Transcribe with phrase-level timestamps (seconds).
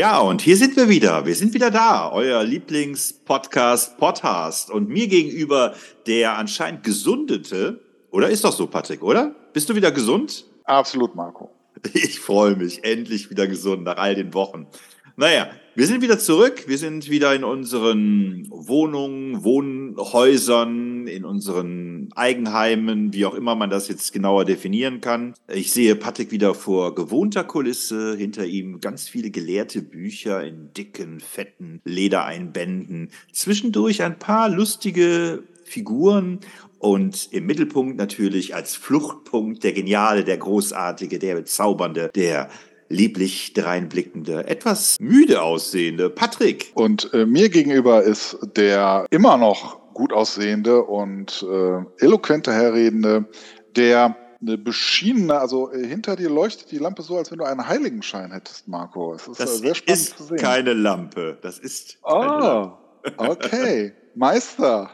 [0.00, 1.26] Ja, und hier sind wir wieder.
[1.26, 2.10] Wir sind wieder da.
[2.10, 4.70] Euer Lieblingspodcast Podcast.
[4.70, 5.74] Und mir gegenüber
[6.06, 9.34] der anscheinend gesundete, oder ist doch so, Patrick, oder?
[9.52, 10.46] Bist du wieder gesund?
[10.64, 11.50] Absolut, Marco.
[11.92, 12.82] Ich freue mich.
[12.82, 14.68] Endlich wieder gesund nach all den Wochen.
[15.20, 16.64] Naja, wir sind wieder zurück.
[16.66, 23.88] Wir sind wieder in unseren Wohnungen, Wohnhäusern, in unseren Eigenheimen, wie auch immer man das
[23.88, 25.34] jetzt genauer definieren kann.
[25.52, 31.20] Ich sehe Patrick wieder vor gewohnter Kulisse, hinter ihm ganz viele gelehrte Bücher in dicken,
[31.20, 33.10] fetten Ledereinbänden.
[33.30, 36.40] Zwischendurch ein paar lustige Figuren
[36.78, 42.48] und im Mittelpunkt natürlich als Fluchtpunkt der geniale, der großartige, der bezaubernde, der
[42.90, 46.72] lieblich dreinblickende, etwas müde aussehende Patrick.
[46.74, 53.26] Und äh, mir gegenüber ist der immer noch gut aussehende und äh, eloquente Herredende,
[53.76, 57.66] der eine beschienene, also äh, hinter dir leuchtet die Lampe so, als wenn du einen
[57.66, 59.14] Heiligenschein hättest, Marco.
[59.14, 60.36] Es ist das äh, sehr spannend ist zu sehen.
[60.38, 61.38] keine Lampe.
[61.42, 62.70] Das ist oh,
[63.18, 63.92] okay.
[64.14, 64.90] Meister.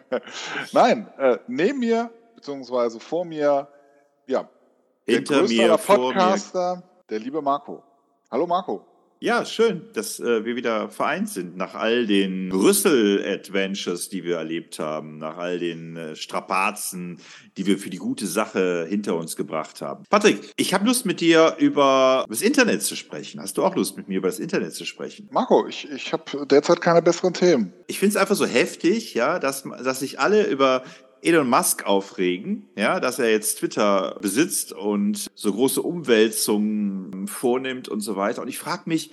[0.72, 3.68] Nein, äh, neben mir, beziehungsweise vor mir,
[4.26, 4.48] ja,
[5.06, 7.82] hinter mir, Podcaster, mir der liebe Marco.
[8.30, 8.84] Hallo Marco.
[9.20, 14.78] Ja, schön, dass äh, wir wieder vereint sind nach all den Brüssel-Adventures, die wir erlebt
[14.78, 17.20] haben, nach all den äh, Strapazen,
[17.56, 20.04] die wir für die gute Sache hinter uns gebracht haben.
[20.08, 23.40] Patrick, ich habe Lust mit dir über das Internet zu sprechen.
[23.40, 25.28] Hast du auch Lust mit mir über das Internet zu sprechen?
[25.32, 27.72] Marco, ich, ich habe derzeit keine besseren Themen.
[27.88, 30.84] Ich finde es einfach so heftig, ja, dass, dass sich alle über
[31.22, 38.00] Elon Musk aufregen, ja, dass er jetzt Twitter besitzt und so große Umwälzungen vornimmt und
[38.00, 38.42] so weiter.
[38.42, 39.12] Und ich frage mich,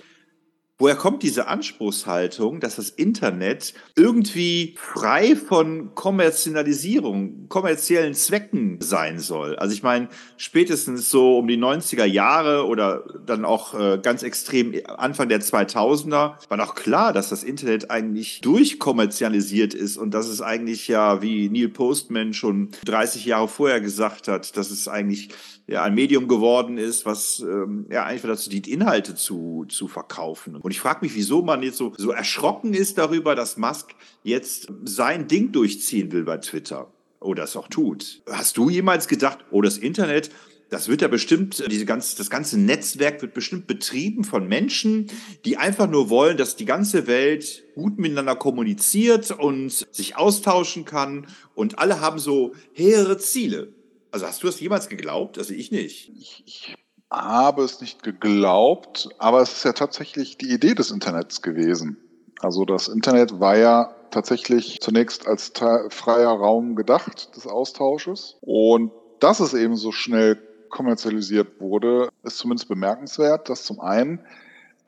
[0.78, 9.56] Woher kommt diese Anspruchshaltung, dass das Internet irgendwie frei von Kommerzialisierung, kommerziellen Zwecken sein soll?
[9.56, 14.74] Also ich meine, spätestens so um die 90er Jahre oder dann auch äh, ganz extrem
[14.98, 20.42] Anfang der 2000er war doch klar, dass das Internet eigentlich durchkommerzialisiert ist und dass es
[20.42, 25.30] eigentlich ja, wie Neil Postman schon 30 Jahre vorher gesagt hat, dass es eigentlich
[25.68, 30.56] ja, ein Medium geworden ist, was ähm, ja einfach dazu dient, Inhalte zu, zu verkaufen.
[30.56, 34.68] Und ich frage mich, wieso man jetzt so, so erschrocken ist darüber, dass Musk jetzt
[34.84, 38.22] sein Ding durchziehen will bei Twitter oder es auch tut.
[38.30, 40.30] Hast du jemals gedacht, oh, das Internet,
[40.68, 45.06] das wird ja bestimmt, diese ganze, das ganze Netzwerk wird bestimmt betrieben von Menschen,
[45.44, 51.26] die einfach nur wollen, dass die ganze Welt gut miteinander kommuniziert und sich austauschen kann
[51.54, 53.75] und alle haben so hehre Ziele.
[54.10, 55.38] Also hast du das jemals geglaubt?
[55.38, 56.12] Also ich nicht.
[56.16, 56.76] Ich, ich
[57.10, 61.98] habe es nicht geglaubt, aber es ist ja tatsächlich die Idee des Internets gewesen.
[62.40, 65.52] Also das Internet war ja tatsächlich zunächst als
[65.90, 68.36] freier Raum gedacht des Austausches.
[68.40, 70.36] Und dass es eben so schnell
[70.68, 73.48] kommerzialisiert wurde, ist zumindest bemerkenswert.
[73.48, 74.20] Das zum einen.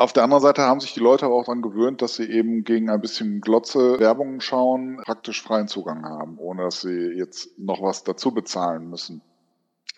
[0.01, 2.63] Auf der anderen Seite haben sich die Leute aber auch daran gewöhnt, dass sie eben
[2.63, 7.83] gegen ein bisschen Glotze Werbung schauen, praktisch freien Zugang haben, ohne dass sie jetzt noch
[7.83, 9.23] was dazu bezahlen müssen.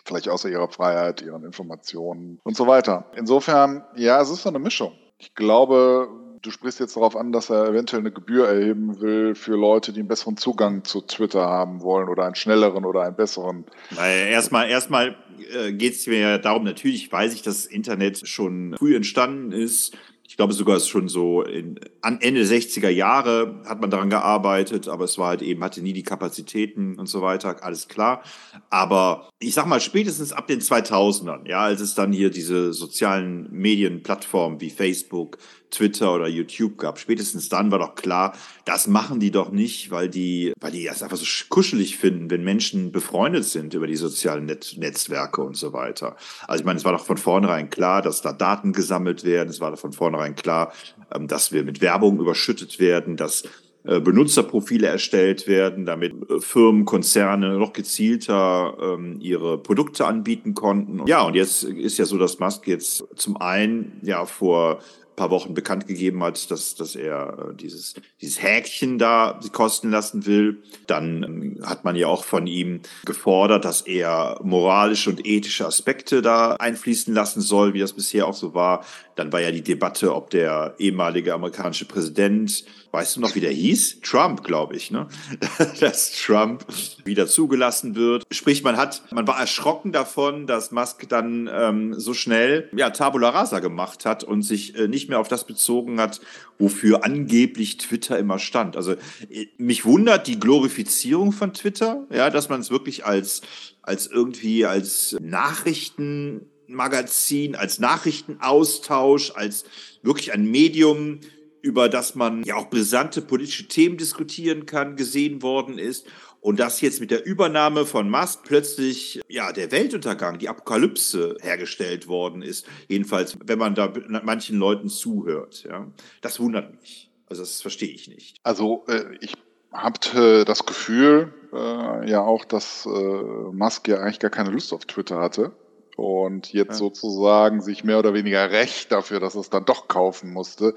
[0.03, 3.05] Vielleicht außer ihrer Freiheit, ihren Informationen und so weiter.
[3.15, 4.93] Insofern, ja, es ist so eine Mischung.
[5.19, 6.09] Ich glaube,
[6.41, 9.99] du sprichst jetzt darauf an, dass er eventuell eine Gebühr erheben will für Leute, die
[9.99, 13.65] einen besseren Zugang zu Twitter haben wollen oder einen schnelleren oder einen besseren.
[13.91, 15.15] Naja, erstmal, erstmal
[15.53, 19.51] äh, geht es mir ja darum, natürlich weiß ich, dass das Internet schon früh entstanden
[19.51, 19.95] ist.
[20.27, 25.03] Ich glaube sogar schon so in, an Ende 60er Jahre hat man daran gearbeitet, aber
[25.03, 28.23] es war halt eben, hatte nie die Kapazitäten und so weiter, alles klar.
[28.69, 33.51] Aber ich sag mal, spätestens ab den 2000ern, ja, als es dann hier diese sozialen
[33.51, 35.37] Medienplattformen wie Facebook,
[35.71, 36.99] Twitter oder YouTube gab.
[36.99, 38.33] Spätestens dann war doch klar,
[38.65, 42.43] das machen die doch nicht, weil die, weil die es einfach so kuschelig finden, wenn
[42.43, 46.15] Menschen befreundet sind über die sozialen Net Netzwerke und so weiter.
[46.47, 49.49] Also ich meine, es war doch von vornherein klar, dass da Daten gesammelt werden.
[49.49, 50.73] Es war doch von vornherein klar,
[51.13, 53.43] ähm, dass wir mit Werbung überschüttet werden, dass
[53.83, 61.07] äh, Benutzerprofile erstellt werden, damit äh, Firmen, Konzerne noch gezielter ähm, ihre Produkte anbieten konnten.
[61.07, 64.79] Ja, und jetzt ist ja so, dass Musk jetzt zum einen ja vor
[65.15, 70.25] paar Wochen bekannt gegeben hat, dass, dass er äh, dieses, dieses Häkchen da kosten lassen
[70.25, 70.63] will.
[70.87, 76.21] Dann ähm, hat man ja auch von ihm gefordert, dass er moralische und ethische Aspekte
[76.21, 78.85] da einfließen lassen soll, wie das bisher auch so war.
[79.15, 83.51] Dann war ja die Debatte, ob der ehemalige amerikanische Präsident, weißt du noch, wie der
[83.51, 84.01] hieß?
[84.01, 85.07] Trump, glaube ich, ne?
[85.79, 86.65] dass Trump
[87.03, 88.23] wieder zugelassen wird.
[88.31, 93.29] Sprich, man hat, man war erschrocken davon, dass Musk dann ähm, so schnell ja Tabula
[93.29, 96.21] Rasa gemacht hat und sich äh, nicht mehr auf das bezogen hat,
[96.59, 98.75] wofür angeblich Twitter immer stand.
[98.75, 98.93] Also
[99.29, 103.41] äh, mich wundert die Glorifizierung von Twitter, ja, dass man es wirklich als
[103.83, 109.65] als irgendwie als Nachrichten Magazin, als Nachrichtenaustausch, als
[110.03, 111.19] wirklich ein Medium,
[111.61, 116.07] über das man ja auch brisante politische Themen diskutieren kann, gesehen worden ist.
[116.41, 122.07] Und dass jetzt mit der Übernahme von Musk plötzlich ja der Weltuntergang, die Apokalypse hergestellt
[122.07, 123.93] worden ist, jedenfalls, wenn man da
[124.23, 125.87] manchen Leuten zuhört, ja,
[126.21, 127.11] das wundert mich.
[127.27, 128.37] Also das verstehe ich nicht.
[128.43, 129.35] Also äh, ich
[129.71, 134.85] habe das Gefühl äh, ja auch, dass äh, Musk ja eigentlich gar keine Lust auf
[134.85, 135.51] Twitter hatte
[135.95, 136.77] und jetzt ja.
[136.77, 140.73] sozusagen sich mehr oder weniger recht dafür, dass es dann doch kaufen musste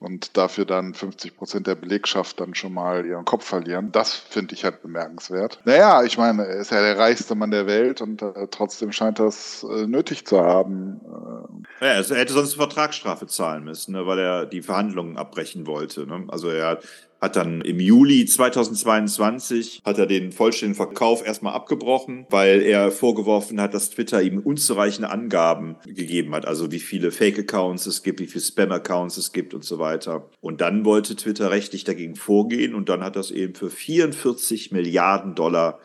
[0.00, 3.92] und dafür dann 50 Prozent der Belegschaft dann schon mal ihren Kopf verlieren.
[3.92, 5.60] Das finde ich halt bemerkenswert.
[5.66, 9.18] Naja, ich meine, er ist ja der reichste Mann der Welt und äh, trotzdem scheint
[9.18, 11.00] das äh, nötig zu haben.
[11.80, 11.86] Äh.
[11.86, 15.66] Ja, also er hätte sonst eine Vertragsstrafe zahlen müssen, ne, weil er die Verhandlungen abbrechen
[15.66, 16.06] wollte.
[16.06, 16.24] Ne?
[16.28, 16.84] Also er hat
[17.28, 23.74] dann im Juli 2022 hat er den vollständigen Verkauf erstmal abgebrochen, weil er vorgeworfen hat,
[23.74, 28.44] dass Twitter ihm unzureichende Angaben gegeben hat, also wie viele Fake-Accounts es gibt, wie viele
[28.44, 30.28] Spam-Accounts es gibt und so weiter.
[30.40, 35.34] Und dann wollte Twitter rechtlich dagegen vorgehen und dann hat das eben für 44 Milliarden
[35.34, 35.78] Dollar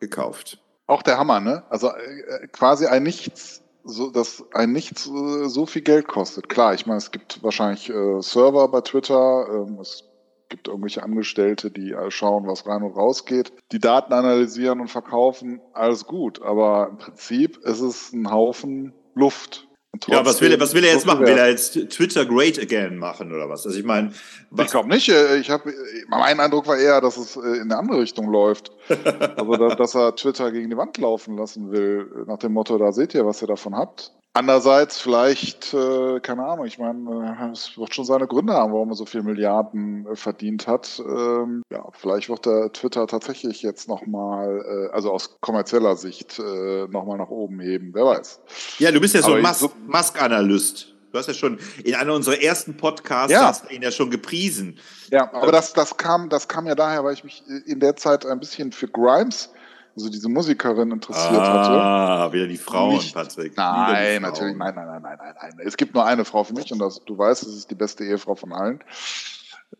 [0.00, 0.58] gekauft.
[0.86, 1.62] Auch der Hammer, ne?
[1.70, 6.48] Also äh, quasi ein Nichts so, dass ein Nichts äh, so viel Geld kostet.
[6.48, 10.04] Klar, ich meine, es gibt wahrscheinlich äh, Server bei Twitter, ähm, es
[10.50, 15.60] gibt irgendwelche Angestellte, die schauen, was rein und raus geht, die Daten analysieren und verkaufen,
[15.72, 16.42] alles gut.
[16.42, 19.66] Aber im Prinzip ist es ein Haufen Luft.
[20.06, 21.26] Ja, was will, er, was will er jetzt machen?
[21.26, 23.66] Will er jetzt Twitter great again machen oder was?
[23.66, 24.12] Also ich meine,
[24.58, 25.08] ich glaube nicht.
[25.08, 25.74] Äh, ich habe,
[26.08, 28.70] mein Eindruck war eher, dass es äh, in eine andere Richtung läuft.
[29.36, 33.14] also dass er Twitter gegen die Wand laufen lassen will, nach dem Motto: Da seht
[33.14, 34.12] ihr, was ihr davon habt.
[34.32, 38.90] Andererseits vielleicht, äh, keine Ahnung, ich meine, äh, es wird schon seine Gründe haben, warum
[38.90, 41.02] er so viel Milliarden äh, verdient hat.
[41.04, 46.86] Ähm, ja, vielleicht wird der Twitter tatsächlich jetzt nochmal, äh, also aus kommerzieller Sicht, äh,
[46.86, 48.40] nochmal nach oben heben, wer weiß.
[48.78, 50.94] Ja, du bist ja so ein Musk-Analyst.
[51.10, 53.42] Du hast ja schon in einer unserer ersten Podcasts ja.
[53.42, 54.78] hast ihn ja schon gepriesen.
[55.10, 58.24] Ja, aber das, das kam, das kam ja daher, weil ich mich in der Zeit
[58.24, 59.50] ein bisschen für Grimes
[59.96, 61.70] also diese Musikerin interessiert ah, hatte.
[61.70, 63.56] Ah, wieder die Frauen, Nicht, Patrick.
[63.56, 64.22] Nein, Frauen.
[64.22, 65.66] natürlich, nein, nein, nein, nein, nein, nein.
[65.66, 68.04] Es gibt nur eine Frau für mich und das, du weißt, es ist die beste
[68.04, 68.80] Ehefrau von allen.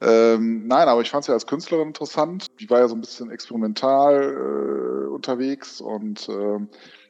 [0.01, 2.47] Ähm, nein, aber ich fand sie als Künstlerin interessant.
[2.61, 6.59] Die war ja so ein bisschen experimental äh, unterwegs und äh,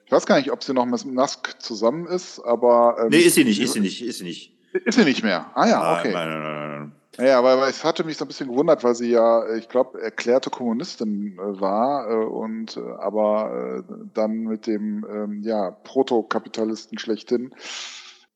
[0.07, 2.97] ich weiß gar nicht, ob sie noch mit Musk zusammen ist, aber.
[2.99, 4.57] Ähm, nee, ist sie nicht, ist sie nicht, ist sie nicht.
[4.73, 5.51] Ist sie nicht mehr?
[5.55, 6.13] Ah ja, okay.
[6.13, 6.93] Nein, nein, nein, nein.
[7.19, 10.49] Ja, aber es hatte mich so ein bisschen gewundert, weil sie ja, ich glaube, erklärte
[10.51, 17.53] Kommunistin äh, war äh, und äh, aber äh, dann mit dem ähm, ja, Protokapitalisten schlechthin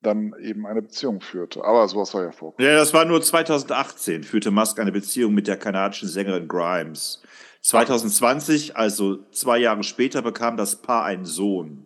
[0.02, 1.64] dann eben eine Beziehung führte.
[1.64, 2.54] Aber sowas war ja vor.
[2.58, 7.22] Ja, das war nur 2018, führte Musk eine Beziehung mit der kanadischen Sängerin Grimes.
[7.62, 11.83] 2020, also zwei Jahre später, bekam das Paar einen Sohn.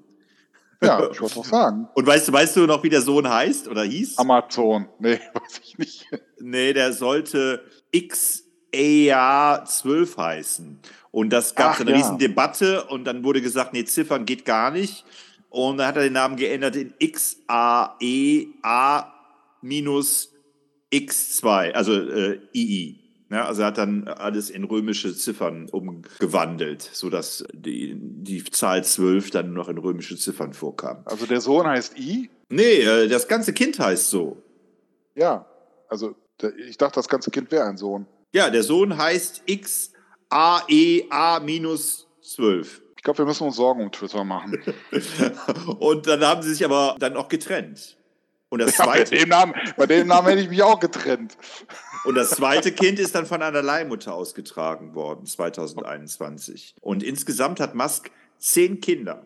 [0.82, 1.88] Ja, ich wollte auch sagen.
[1.94, 4.18] Und weißt du, weißt du noch, wie der Sohn heißt oder hieß?
[4.18, 4.88] Amazon.
[4.98, 6.06] Nee, weiß ich nicht.
[6.40, 10.80] Nee, der sollte XEA 12 heißen.
[11.10, 11.96] Und das gab Ach, eine ja.
[11.96, 15.04] riesen Debatte und dann wurde gesagt, nee, Ziffern geht gar nicht.
[15.50, 18.52] Und dann hat er den Namen geändert in XAEA
[19.62, 20.34] minus
[20.92, 23.07] X2, also äh, II.
[23.30, 29.30] Ja, also er hat dann alles in römische Ziffern umgewandelt, sodass die, die Zahl 12
[29.30, 31.02] dann noch in römische Ziffern vorkam.
[31.04, 32.30] Also der Sohn heißt I?
[32.48, 34.42] Nee, äh, das ganze Kind heißt so.
[35.14, 35.44] Ja,
[35.88, 36.14] also
[36.68, 38.06] ich dachte, das ganze Kind wäre ein Sohn.
[38.32, 39.92] Ja, der Sohn heißt X
[40.30, 42.82] A E A minus 12.
[42.96, 44.62] Ich glaube, wir müssen uns Sorgen um Twitter machen.
[45.78, 47.96] Und dann haben sie sich aber dann auch getrennt.
[48.50, 49.10] Und das ja, zweite.
[49.10, 51.36] Bei dem, Namen, bei dem Namen hätte ich mich auch getrennt.
[52.04, 56.74] Und das zweite Kind ist dann von einer Leihmutter ausgetragen worden, 2021.
[56.80, 59.24] Und insgesamt hat Musk zehn Kinder,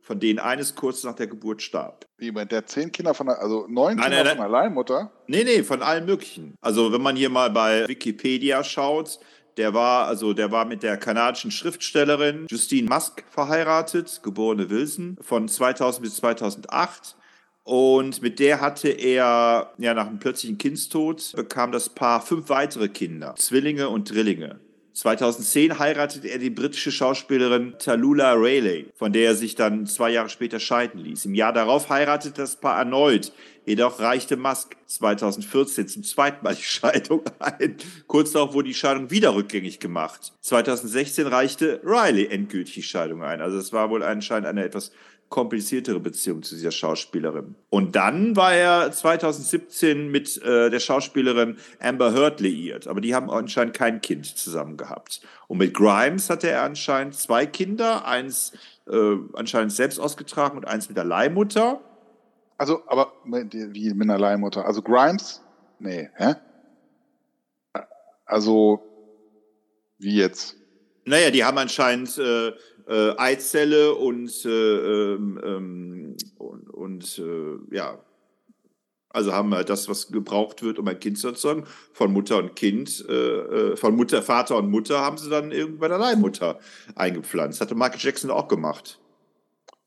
[0.00, 2.06] von denen eines kurz nach der Geburt starb.
[2.18, 5.12] Wie, der zehn Kinder von der, also neun nein, Kinder nein, von einer Leihmutter?
[5.26, 6.54] Nee, nee, von allen möglichen.
[6.60, 9.18] Also wenn man hier mal bei Wikipedia schaut,
[9.56, 15.48] der war, also der war mit der kanadischen Schriftstellerin Justine Musk verheiratet, geborene Wilson, von
[15.48, 17.16] 2000 bis 2008
[17.64, 22.88] Und mit der hatte er, ja, nach einem plötzlichen Kindstod bekam das Paar fünf weitere
[22.88, 24.60] Kinder, Zwillinge und Drillinge.
[24.92, 30.28] 2010 heiratete er die britische Schauspielerin Tallulah Rayleigh, von der er sich dann zwei Jahre
[30.28, 31.24] später scheiden ließ.
[31.24, 33.32] Im Jahr darauf heiratete das Paar erneut.
[33.66, 37.76] Jedoch reichte Musk 2014 zum zweiten Mal die Scheidung ein.
[38.06, 40.32] Kurz darauf wurde die Scheidung wieder rückgängig gemacht.
[40.42, 43.40] 2016 reichte Riley endgültig die Scheidung ein.
[43.40, 44.92] Also es war wohl anscheinend eine etwas
[45.28, 47.56] kompliziertere Beziehung zu dieser Schauspielerin.
[47.70, 53.30] Und dann war er 2017 mit äh, der Schauspielerin Amber Heard liiert, aber die haben
[53.30, 55.22] anscheinend kein Kind zusammen gehabt.
[55.48, 58.52] Und mit Grimes hatte er anscheinend zwei Kinder, eins
[58.86, 61.80] äh, anscheinend selbst ausgetragen und eins mit der Leihmutter.
[62.56, 64.64] Also, aber wie mit einer Leihmutter?
[64.64, 65.42] Also Grimes?
[65.78, 66.34] Nee, hä?
[68.24, 68.82] Also,
[69.98, 70.56] wie jetzt?
[71.04, 72.52] Naja, die haben anscheinend äh,
[72.88, 77.98] äh, Eizelle und, äh, ähm, ähm, und, und äh, ja,
[79.14, 81.64] also haben wir das, was gebraucht wird, um ein Kind zu erzeugen.
[81.92, 85.78] Von Mutter und Kind, äh, äh, von Mutter, Vater und Mutter haben sie dann irgendwie
[85.78, 86.58] bei der Leihmutter
[86.96, 87.60] eingepflanzt.
[87.60, 88.98] Hatte Michael Jackson auch gemacht.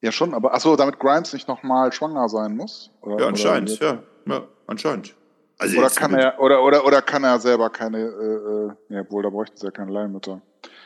[0.01, 2.91] Ja, schon, aber achso, damit Grimes nicht nochmal schwanger sein muss?
[3.01, 5.13] Oder, ja, anscheinend, ja, ja, anscheinend.
[5.57, 9.29] Also oder kann er oder, oder, oder kann er selber keine, äh, ja, wohl, da
[9.29, 10.41] bräuchten sie ja keine Leihmutter.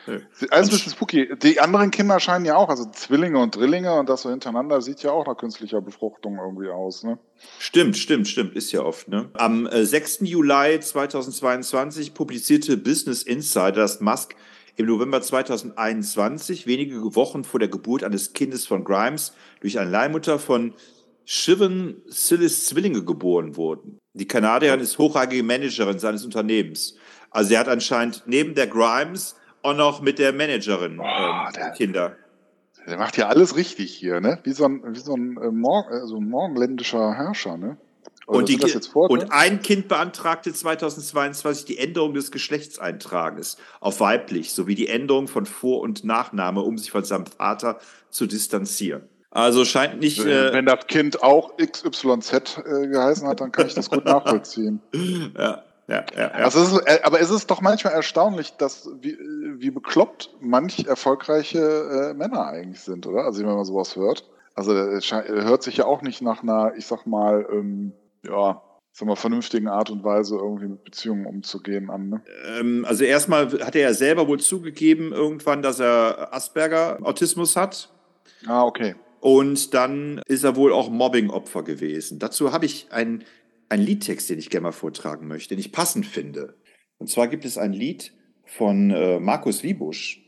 [0.06, 0.14] Ja.
[0.50, 1.28] Alles ein bisschen spooky.
[1.42, 5.02] Die anderen Kinder scheinen ja auch, also Zwillinge und Drillinge und das so hintereinander, sieht
[5.02, 7.18] ja auch nach künstlicher Befruchtung irgendwie aus, ne?
[7.58, 9.30] Stimmt, stimmt, stimmt, ist ja oft, ne?
[9.34, 10.20] Am äh, 6.
[10.22, 14.34] Juli 2022 publizierte Business Insider, dass Musk
[14.76, 20.38] im November 2021, wenige Wochen vor der Geburt eines Kindes von Grimes, durch eine Leihmutter
[20.38, 20.74] von
[21.24, 23.98] Shivan Sillis Zwillinge geboren wurden.
[24.14, 26.96] Die Kanadierin ist hochrangige Managerin seines Unternehmens.
[27.30, 31.70] Also er hat anscheinend neben der Grimes auch noch mit der Managerin oh, ähm, der,
[31.70, 32.16] Kinder.
[32.86, 34.38] Der macht ja alles richtig hier, ne?
[34.44, 37.76] Wie so ein, wie so ein, äh, Mor äh, so ein morgenländischer Herrscher, ne?
[38.26, 44.74] und, die, vor, und ein Kind beantragte 2022 die Änderung des Geschlechtseintrages auf weiblich sowie
[44.74, 47.78] die Änderung von Vor- und Nachname, um sich von seinem Vater
[48.10, 49.02] zu distanzieren.
[49.30, 50.20] Also scheint nicht.
[50.20, 54.80] Äh, Wenn das Kind auch XYZ äh, geheißen hat, dann kann ich das gut nachvollziehen.
[55.36, 55.62] ja.
[55.88, 56.30] Ja, ja, ja.
[56.30, 59.18] Also ist, äh, aber es ist doch manchmal erstaunlich, dass wie,
[59.58, 61.58] wie bekloppt manch erfolgreiche
[62.10, 63.24] äh, Männer eigentlich sind, oder?
[63.24, 64.28] Also wenn man sowas hört.
[64.54, 68.62] Also hört sich ja auch nicht nach einer, ich sag mal, ähm, ja,
[68.92, 72.10] sag mal, vernünftigen Art und Weise irgendwie mit Beziehungen umzugehen an.
[72.10, 72.22] Ne?
[72.58, 77.88] Ähm, also erstmal hat er ja selber wohl zugegeben irgendwann, dass er Asperger-Autismus hat.
[78.46, 78.94] Ah, okay.
[79.20, 82.18] Und dann ist er wohl auch Mobbing-Opfer gewesen.
[82.18, 83.24] Dazu habe ich einen,
[83.72, 86.54] einen Liedtext, den ich gerne mal vortragen möchte, den ich passend finde.
[86.98, 88.12] Und zwar gibt es ein Lied
[88.44, 90.20] von äh, Markus Wiebusch.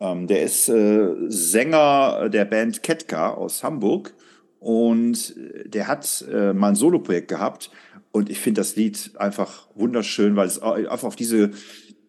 [0.00, 4.14] Ähm, der ist äh, Sänger der Band Ketka aus Hamburg
[4.58, 5.34] und
[5.66, 7.70] der hat äh, mal ein Soloprojekt gehabt
[8.10, 11.50] und ich finde das Lied einfach wunderschön, weil es einfach auf diese,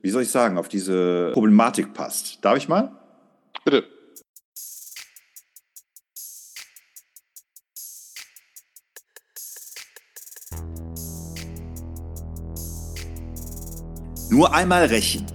[0.02, 2.44] wie soll ich sagen, auf diese Problematik passt.
[2.44, 2.98] Darf ich mal?
[3.66, 3.84] Bitte.
[14.32, 15.26] Nur einmal rächen.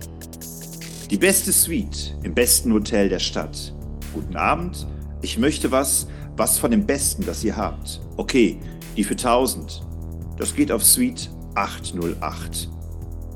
[1.10, 3.74] Die beste Suite im besten Hotel der Stadt.
[4.14, 4.86] Guten Abend,
[5.20, 8.00] ich möchte was, was von dem Besten, das ihr habt.
[8.16, 8.56] Okay,
[8.96, 9.82] die für 1000.
[10.38, 12.68] Das geht auf Suite 808.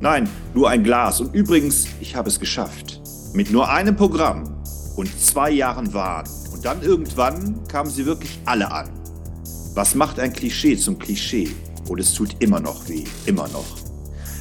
[0.01, 1.21] Nein, nur ein Glas.
[1.21, 3.01] Und übrigens, ich habe es geschafft.
[3.35, 4.63] Mit nur einem Programm
[4.95, 6.29] und zwei Jahren Wahn.
[6.53, 8.89] Und dann irgendwann kamen sie wirklich alle an.
[9.75, 11.49] Was macht ein Klischee zum Klischee?
[11.89, 13.78] Und es tut immer noch weh, immer noch.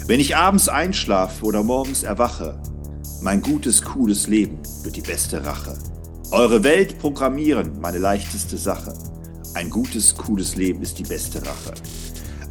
[0.08, 2.58] Wenn ich abends einschlafe oder morgens erwache,
[3.22, 5.78] mein gutes, cooles Leben wird die beste Rache.
[6.32, 8.94] Eure Welt programmieren, meine leichteste Sache.
[9.54, 11.74] Ein gutes, cooles Leben ist die beste Rache.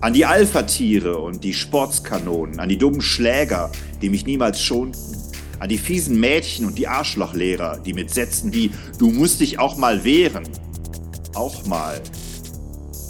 [0.03, 3.73] An die Alpha-Tiere und die Sportskanonen, an die dummen Schläger,
[4.03, 5.17] die mich niemals schonten,
[5.59, 9.79] an die fiesen Mädchen und die Arschlochlehrer, die mit Sätzen wie Du musst dich auch
[9.79, 10.47] mal wehren.
[11.35, 12.03] Auch mal.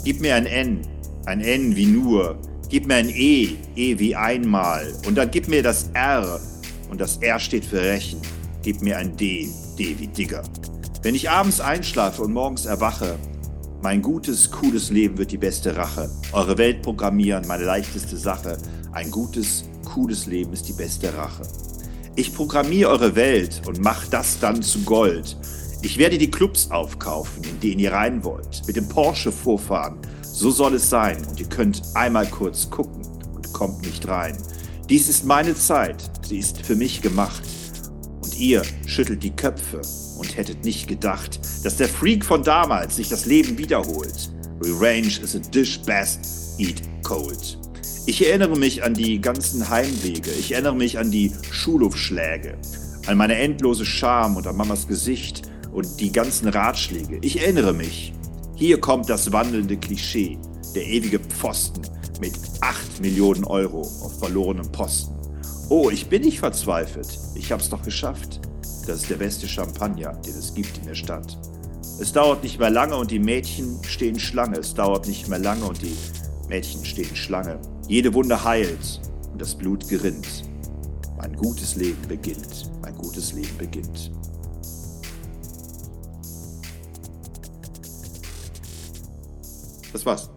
[0.05, 0.87] Gib mir ein N,
[1.25, 2.39] ein N wie nur.
[2.69, 4.93] Gib mir ein E, E wie einmal.
[5.07, 6.41] Und dann gib mir das R,
[6.91, 8.21] und das R steht für Rächen.
[8.63, 10.43] Gib mir ein D, D wie Digger.
[11.03, 13.17] Wenn ich abends einschlafe und morgens erwache,
[13.83, 16.11] mein gutes, cooles Leben wird die beste Rache.
[16.33, 18.59] Eure Welt programmieren, meine leichteste Sache.
[18.91, 21.43] Ein gutes, cooles Leben ist die beste Rache.
[22.17, 25.37] Ich programmiere eure Welt und mach das dann zu Gold.
[25.83, 29.99] Ich werde die Clubs aufkaufen, in denen ihr rein wollt, mit dem Porsche vorfahren.
[30.23, 33.03] So soll es sein und ihr könnt einmal kurz gucken
[33.35, 34.37] und kommt nicht rein.
[34.89, 37.43] Dies ist meine Zeit, sie ist für mich gemacht
[38.39, 39.81] ihr schüttelt die Köpfe
[40.19, 44.31] und hättet nicht gedacht, dass der Freak von damals sich das Leben wiederholt.
[44.63, 47.59] Revenge is a dish best eat cold.
[48.07, 50.31] Ich erinnere mich an die ganzen Heimwege.
[50.31, 52.57] Ich erinnere mich an die Schulhofschläge,
[53.07, 55.43] an meine endlose Scham und an Mamas Gesicht
[55.77, 57.19] und die ganzen Ratschläge.
[57.21, 58.15] Ich erinnere mich.
[58.55, 60.39] Hier kommt das wandelnde Klischee,
[60.75, 61.83] der ewige Pfosten
[62.19, 65.15] mit 8 Millionen Euro auf verlorenem Posten.
[65.69, 67.19] Oh, ich bin nicht verzweifelt.
[67.35, 68.41] Ich hab's doch geschafft.
[68.87, 71.37] Das ist der beste Champagner, den es gibt in der Stadt.
[72.01, 74.57] Es dauert nicht mehr lange und die Mädchen stehen Schlange.
[74.59, 75.97] Es dauert nicht mehr lange und die
[76.49, 77.59] Mädchen stehen Schlange.
[77.87, 80.45] Jede Wunde heilt und das Blut gerinnt.
[81.19, 82.71] Mein gutes Leben beginnt.
[82.81, 84.11] Mein gutes Leben beginnt.
[89.97, 90.29] Das war's.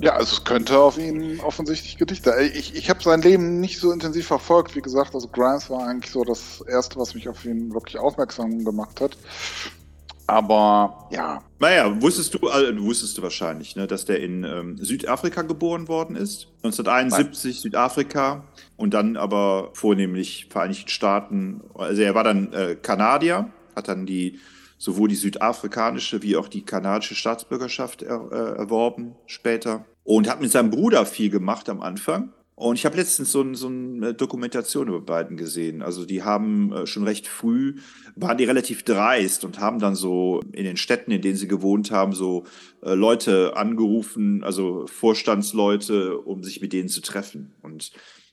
[0.00, 2.32] ja, also es könnte auf ihn offensichtlich Gedichte.
[2.54, 5.14] Ich, ich habe sein Leben nicht so intensiv verfolgt, wie gesagt.
[5.14, 9.18] Also Grimes war eigentlich so das Erste, was mich auf ihn wirklich aufmerksam gemacht hat.
[10.26, 11.42] Aber ja.
[11.58, 16.16] Naja, wusstest du, also, wusstest du wahrscheinlich, ne, dass der in ähm, Südafrika geboren worden
[16.16, 16.46] ist.
[16.62, 17.60] 1971 Nein.
[17.60, 18.44] Südafrika
[18.78, 21.60] und dann aber vornehmlich Vereinigten Staaten.
[21.74, 24.40] Also er war dann äh, Kanadier, hat dann die
[24.82, 30.50] sowohl die südafrikanische wie auch die kanadische Staatsbürgerschaft er, äh, erworben später und hat mit
[30.50, 32.32] seinem Bruder viel gemacht am Anfang.
[32.56, 35.82] Und ich habe letztens so, ein, so, eine Dokumentation über beiden gesehen.
[35.82, 37.76] Also die haben äh, schon recht früh,
[38.16, 41.92] waren die relativ dreist und haben dann so in den Städten, in denen sie gewohnt
[41.92, 42.42] haben, so
[42.82, 47.54] äh, Leute angerufen, also Vorstandsleute, um sich mit denen zu treffen.
[47.62, 47.92] Und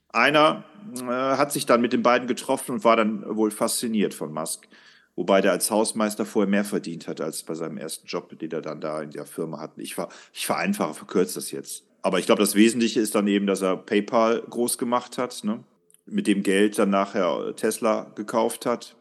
[0.10, 0.64] einer
[0.96, 4.68] äh, hat sich dann mit den beiden getroffen und war dann wohl fasziniert von Musk.
[5.16, 8.62] Wobei der als Hausmeister vorher mehr verdient hat als bei seinem ersten Job, den er
[8.62, 9.72] dann da in der Firma hat.
[9.78, 11.84] Ich, ver, ich vereinfache, verkürze das jetzt.
[12.02, 15.64] Aber ich glaube, das Wesentliche ist dann eben, dass er PayPal groß gemacht hat, ne?
[16.06, 18.96] mit dem Geld dann nachher Tesla gekauft hat.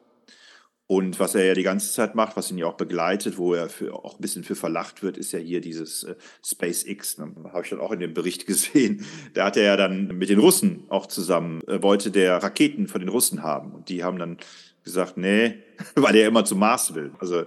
[0.90, 3.68] Und was er ja die ganze Zeit macht, was ihn ja auch begleitet, wo er
[3.68, 7.18] für, auch ein bisschen für verlacht wird, ist ja hier dieses äh, SpaceX.
[7.18, 7.34] Ne?
[7.52, 9.04] Habe ich dann auch in dem Bericht gesehen.
[9.34, 13.02] Da hat er ja dann mit den Russen auch zusammen, äh, wollte der Raketen von
[13.02, 13.72] den Russen haben.
[13.72, 14.38] Und die haben dann
[14.88, 15.62] gesagt, nee,
[15.94, 17.12] weil er immer zum Mars will.
[17.18, 17.44] Also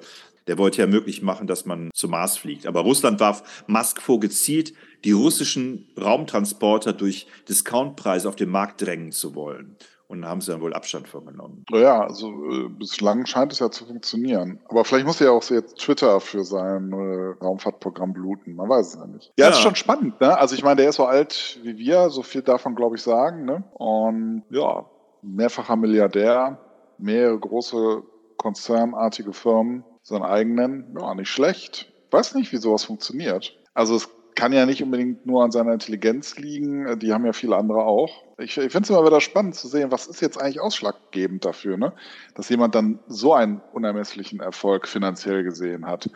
[0.47, 2.65] der wollte ja möglich machen, dass man zum Mars fliegt.
[2.65, 4.73] Aber Russland warf Musk vor, gezielt
[5.04, 9.77] die russischen Raumtransporter durch Discountpreise auf den Markt drängen zu wollen.
[10.12, 11.63] Und da haben sie dann wohl Abstand von genommen.
[11.71, 14.60] Ja, also äh, bislang scheint es ja zu funktionieren.
[14.67, 18.56] Aber vielleicht muss ja auch jetzt Twitter für sein äh, Raumfahrtprogramm bluten.
[18.56, 19.32] Man weiß es ja nicht.
[19.38, 20.38] Ja, ja, ist schon spannend, ne?
[20.38, 23.45] Also ich meine, der ist so alt wie wir, so viel davon glaube ich sagen,
[23.45, 23.63] ne?
[23.75, 24.86] Und ja,
[25.21, 26.60] mehrfacher Milliardär,
[27.01, 28.03] mehrere große
[28.37, 31.91] konzernartige Firmen, seinen eigenen, ja, nicht schlecht.
[32.09, 33.55] Weiß nicht, wie sowas funktioniert.
[33.73, 37.55] Also es kann ja nicht unbedingt nur an seiner Intelligenz liegen, die haben ja viele
[37.57, 38.23] andere auch.
[38.37, 41.77] Ich, ich finde es immer wieder spannend zu sehen, was ist jetzt eigentlich ausschlaggebend dafür,
[41.77, 41.93] ne?
[42.33, 46.09] dass jemand dann so einen unermesslichen Erfolg finanziell gesehen hat.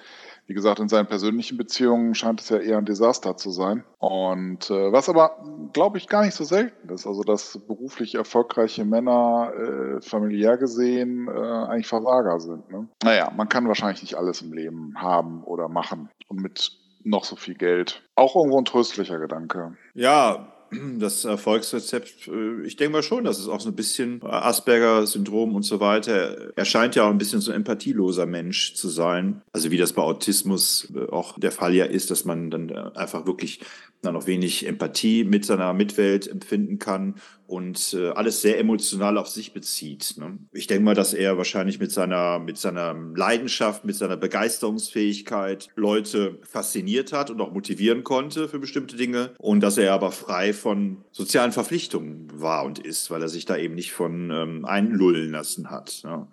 [0.48, 3.84] Wie gesagt, in seinen persönlichen Beziehungen scheint es ja eher ein Desaster zu sein.
[3.98, 7.08] Und äh, was aber, glaube ich, gar nicht so selten ist.
[7.08, 12.72] Also, dass beruflich erfolgreiche Männer äh, familiär gesehen äh, eigentlich Versager sind.
[12.72, 12.88] Ne?
[13.04, 16.10] Naja, man kann wahrscheinlich nicht alles im Leben haben oder machen.
[16.28, 16.72] Und mit
[17.04, 18.04] noch so viel Geld.
[18.16, 19.78] Auch irgendwo ein tröstlicher Gedanke.
[19.94, 20.55] Ja,
[21.00, 25.64] das Erfolgsrezept, äh, ich denke mal schon, dass es auch so ein bisschen Asperger-Syndrom und
[25.64, 26.54] so weiter.
[26.56, 29.42] Er scheint ja auch ein bisschen so ein empathieloser Mensch zu sein.
[29.52, 33.26] Also wie das bei Autismus äh, auch der Fall ja ist, dass man dann einfach
[33.26, 33.60] wirklich
[34.06, 37.16] dann auch wenig Empathie mit seiner Mitwelt empfinden kann
[37.48, 40.16] und äh, alles sehr emotional auf sich bezieht.
[40.18, 40.40] Ne?
[40.52, 46.40] Ich denke mal, dass er wahrscheinlich mit seiner, mit seiner Leidenschaft, mit seiner Begeisterungsfähigkeit Leute
[46.44, 50.98] fasziniert hat und auch motivieren konnte für bestimmte Dinge und dass er aber frei von
[51.12, 55.70] sozialen Verpflichtungen war und ist, weil er sich da eben nicht von ähm, einlullen lassen
[55.70, 56.02] hat.
[56.04, 56.28] Ja?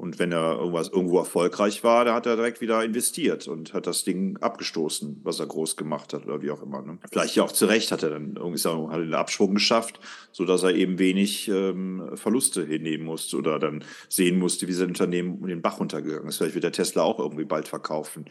[0.00, 3.86] Und wenn er irgendwas irgendwo erfolgreich war, da hat er direkt wieder investiert und hat
[3.86, 6.80] das Ding abgestoßen, was er groß gemacht hat oder wie auch immer.
[6.80, 6.98] Ne?
[7.12, 10.00] Vielleicht ja auch zu Recht hat er dann irgendwie hat einen Abschwung geschafft,
[10.32, 14.88] so dass er eben wenig ähm, Verluste hinnehmen musste oder dann sehen musste, wie sein
[14.88, 16.38] Unternehmen den Bach runtergegangen ist.
[16.38, 18.24] Vielleicht wird der Tesla auch irgendwie bald verkaufen.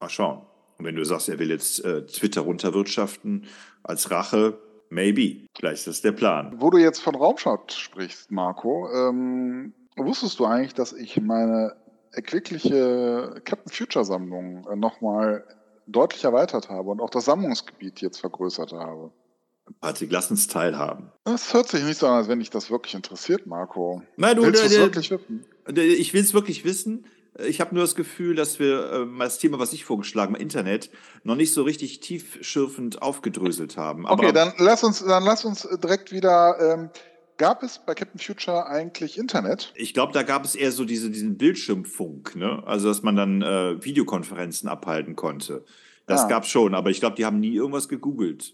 [0.00, 0.42] Mal schauen.
[0.76, 3.46] Und wenn du sagst, er will jetzt äh, Twitter runterwirtschaften
[3.82, 4.58] als Rache,
[4.90, 5.46] maybe.
[5.56, 6.54] Vielleicht ist das der Plan.
[6.58, 11.76] Wo du jetzt von Raumschott sprichst, Marco, ähm Wusstest du eigentlich, dass ich meine
[12.12, 15.44] erquickliche Captain Future Sammlung äh, nochmal
[15.86, 19.12] deutlich erweitert habe und auch das Sammlungsgebiet jetzt vergrößert habe?
[19.80, 21.10] Patrick, lass uns teilhaben.
[21.24, 24.02] Das hört sich nicht so an, als wenn dich das wirklich interessiert, Marco.
[24.16, 25.44] Nein, du, Willst du es wirklich wissen?
[25.74, 27.06] Ich will es wirklich wissen.
[27.38, 30.90] Ich habe nur das Gefühl, dass wir äh, das Thema, was ich vorgeschlagen habe, Internet,
[31.24, 34.06] noch nicht so richtig tiefschürfend aufgedröselt haben.
[34.06, 36.90] Aber okay, dann lass uns, dann lass uns direkt wieder ähm,
[37.36, 39.72] gab es bei Captain Future eigentlich Internet?
[39.74, 42.62] Ich glaube, da gab es eher so diese, diesen Bildschirmfunk, ne?
[42.66, 45.64] Also, dass man dann äh, Videokonferenzen abhalten konnte.
[46.06, 46.28] Das ja.
[46.28, 48.52] gab schon, aber ich glaube, die haben nie irgendwas gegoogelt.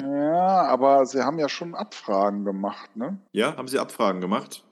[0.00, 3.18] ja, aber sie haben ja schon Abfragen gemacht, ne?
[3.32, 4.64] Ja, haben sie Abfragen gemacht?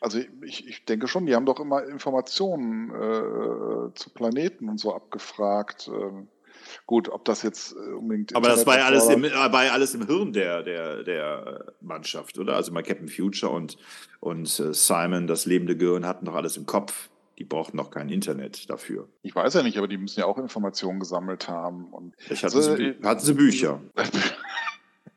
[0.00, 4.92] Also ich, ich denke schon, die haben doch immer Informationen äh, zu Planeten und so
[4.92, 5.88] abgefragt.
[5.94, 6.26] Ähm,
[6.86, 8.34] gut, ob das jetzt äh, unbedingt.
[8.34, 12.38] Aber das war ja alles im, war ja alles im Hirn der, der, der Mannschaft,
[12.38, 12.56] oder?
[12.56, 13.78] Also mal Captain Future und,
[14.20, 17.08] und äh, Simon, das lebende Gehirn, hatten doch alles im Kopf.
[17.38, 19.08] Die brauchten noch kein Internet dafür.
[19.22, 21.86] Ich weiß ja nicht, aber die müssen ja auch Informationen gesammelt haben.
[21.86, 23.80] Und Vielleicht hatten, also, sie, hatten sie Bücher.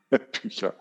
[0.41, 0.76] Bücher.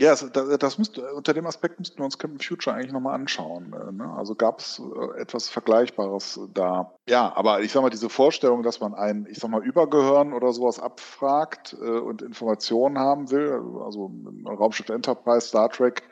[0.00, 3.74] Ja, das, das müsste, unter dem Aspekt müssten wir uns Captain Future eigentlich nochmal anschauen.
[3.74, 4.10] Äh, ne?
[4.16, 6.94] Also gab es äh, etwas Vergleichbares da.
[7.06, 10.54] Ja, aber ich sag mal, diese Vorstellung, dass man ein, ich sag mal, Übergehirn oder
[10.54, 14.10] sowas abfragt äh, und Informationen haben will, also
[14.46, 16.02] Raumschiff Enterprise, Star Trek,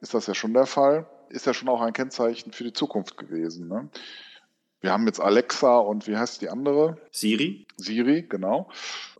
[0.00, 1.06] ist das ja schon der Fall.
[1.28, 3.66] Ist ja schon auch ein Kennzeichen für die Zukunft gewesen.
[3.66, 3.88] Ne?
[4.82, 6.98] Wir haben jetzt Alexa und wie heißt die andere?
[7.12, 7.66] Siri.
[7.76, 8.68] Siri, genau.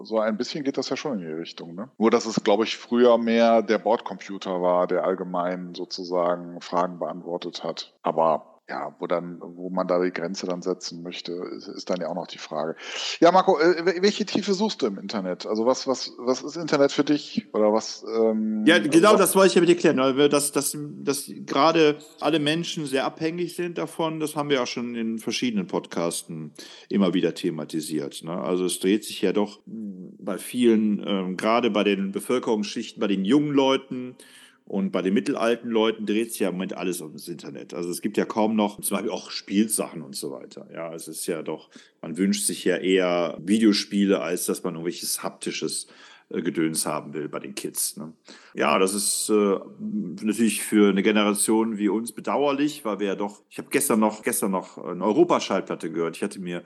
[0.01, 1.77] So ein bisschen geht das ja schon in die Richtung.
[1.77, 1.88] Ne?
[1.98, 7.62] Nur, dass es, glaube ich, früher mehr der Bordcomputer war, der allgemein sozusagen Fragen beantwortet
[7.62, 7.94] hat.
[8.03, 12.00] Aber ja, wo dann, wo man da die Grenze dann setzen möchte, ist, ist dann
[12.00, 12.74] ja auch noch die Frage.
[13.20, 15.44] Ja, Marco, äh, welche Tiefe suchst du im Internet?
[15.44, 17.46] Also was, was, was ist Internet für dich?
[17.52, 18.02] Oder was?
[18.16, 19.98] Ähm, ja, genau, also das wollte ich ja mit dir klären,
[20.30, 24.20] dass, dass, dass gerade alle Menschen sehr abhängig sind davon.
[24.20, 26.52] Das haben wir auch schon in verschiedenen Podcasten
[26.88, 28.24] immer wieder thematisiert.
[28.24, 28.32] Ne?
[28.32, 33.26] Also es dreht sich ja doch bei vielen, ähm, gerade bei den Bevölkerungsschichten, bei den
[33.26, 34.16] jungen Leuten,
[34.64, 37.75] und bei den mittelalten Leuten dreht sich ja im Moment alles ums Internet.
[37.75, 40.68] Also es gibt ja kaum noch zum Beispiel auch Spielsachen und so weiter.
[40.72, 41.68] Ja, es ist ja doch,
[42.01, 45.88] man wünscht sich ja eher Videospiele, als dass man irgendwelches haptisches
[46.31, 47.96] äh, Gedöns haben will bei den Kids.
[47.96, 48.12] Ne?
[48.55, 49.59] Ja, das ist äh,
[50.22, 54.22] natürlich für eine Generation wie uns bedauerlich, weil wir ja doch, ich habe gestern noch,
[54.22, 56.16] gestern noch eine Europaschallplatte gehört.
[56.16, 56.62] Ich hatte mir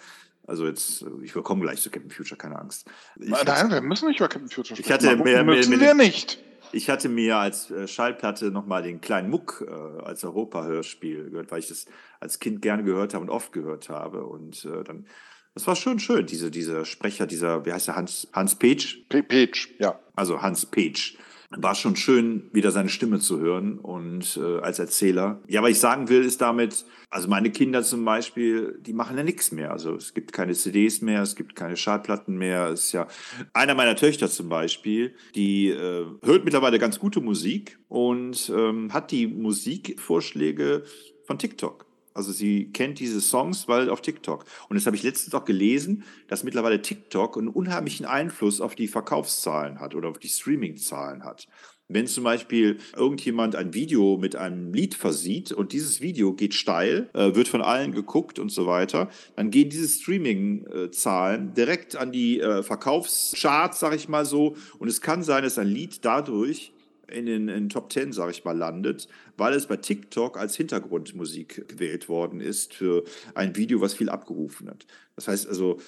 [0.46, 2.88] also jetzt, ich komme gleich zu Captain Future, keine Angst.
[3.18, 4.86] Ich Nein, hatte, wir müssen nicht über Captain Future sprechen.
[4.86, 6.38] Ich hatte mehr, mehr, müssen wir nicht.
[6.72, 9.70] Ich hatte mir als äh, Schallplatte nochmal den kleinen Muck äh,
[10.02, 11.86] als Europa-Hörspiel gehört, weil ich das
[12.20, 14.24] als Kind gerne gehört habe und oft gehört habe.
[14.26, 15.06] Und äh, dann,
[15.54, 19.04] das war schon schön, diese, dieser Sprecher, dieser, wie heißt der, Hans, Hans Page?
[19.08, 19.98] Page, ja.
[20.14, 21.16] Also Hans Page
[21.50, 25.40] war schon schön, wieder seine Stimme zu hören und äh, als Erzähler.
[25.48, 29.22] Ja, was ich sagen will, ist damit, also meine Kinder zum Beispiel, die machen ja
[29.22, 29.70] nichts mehr.
[29.70, 32.68] Also es gibt keine CDs mehr, es gibt keine Schallplatten mehr.
[32.68, 33.06] Es ist ja
[33.52, 39.10] einer meiner Töchter zum Beispiel, die äh, hört mittlerweile ganz gute Musik und ähm, hat
[39.10, 40.84] die Musikvorschläge
[41.26, 41.85] von TikTok.
[42.16, 44.44] Also sie kennt diese Songs, weil auf TikTok.
[44.68, 48.88] Und das habe ich letztens auch gelesen, dass mittlerweile TikTok einen unheimlichen Einfluss auf die
[48.88, 51.46] Verkaufszahlen hat oder auf die Streamingzahlen hat.
[51.88, 57.08] Wenn zum Beispiel irgendjemand ein Video mit einem Lied versieht und dieses Video geht steil,
[57.14, 62.40] äh, wird von allen geguckt und so weiter, dann gehen diese Streaming-Zahlen direkt an die
[62.40, 64.56] äh, Verkaufscharts, sag ich mal so.
[64.80, 66.72] Und es kann sein, dass ein Lied dadurch
[67.08, 71.68] in den in Top 10, sage ich mal, landet, weil es bei TikTok als Hintergrundmusik
[71.68, 74.86] gewählt worden ist für ein Video, was viel abgerufen hat.
[75.14, 75.78] Das heißt also,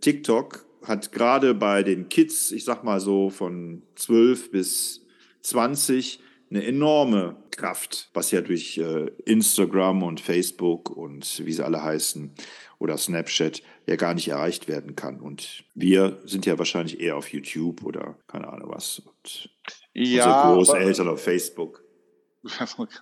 [0.00, 5.06] TikTok hat gerade bei den Kids, ich sag mal so von 12 bis
[5.42, 11.82] 20, eine enorme Kraft, was ja durch äh, Instagram und Facebook und wie sie alle
[11.82, 12.32] heißen
[12.78, 15.20] oder Snapchat ja gar nicht erreicht werden kann.
[15.20, 19.00] Und wir sind ja wahrscheinlich eher auf YouTube oder keine Ahnung was.
[19.00, 19.50] Und
[19.92, 21.82] ja, unsere Großeltern auf Facebook.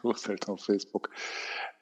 [0.00, 1.10] Großeltern auf Facebook.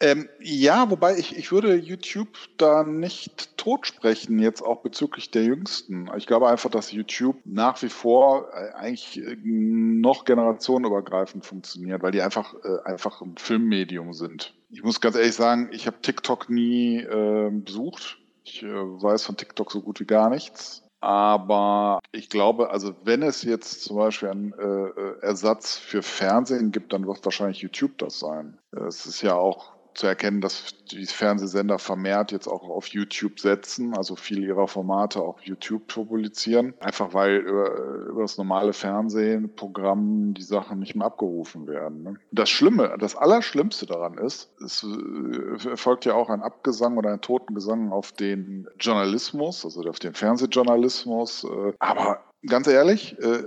[0.01, 6.11] Ähm, ja, wobei ich, ich würde YouTube da nicht totsprechen, jetzt auch bezüglich der Jüngsten.
[6.19, 12.13] Ich glaube einfach, dass YouTube nach wie vor äh, eigentlich äh, noch generationenübergreifend funktioniert, weil
[12.13, 14.53] die einfach, äh, einfach ein Filmmedium sind.
[14.69, 18.19] Ich muss ganz ehrlich sagen, ich habe TikTok nie äh, besucht.
[18.47, 20.83] Ich äh, weiß von TikTok so gut wie gar nichts.
[21.01, 26.73] Aber ich glaube, also wenn es jetzt zum Beispiel einen äh, äh, Ersatz für Fernsehen
[26.73, 28.59] gibt, dann wird wahrscheinlich YouTube das sein.
[28.71, 33.97] Es ist ja auch zu erkennen, dass die Fernsehsender vermehrt jetzt auch auf YouTube setzen,
[33.97, 37.75] also viele ihrer Formate auf YouTube publizieren, einfach weil über,
[38.09, 42.03] über das normale Fernsehprogramm die Sachen nicht mehr abgerufen werden.
[42.03, 42.17] Ne?
[42.31, 47.21] Das Schlimme, das Allerschlimmste daran ist, es äh, erfolgt ja auch ein Abgesang oder ein
[47.21, 53.43] Totengesang auf den Journalismus, also auf den Fernsehjournalismus, äh, aber ganz ehrlich, äh,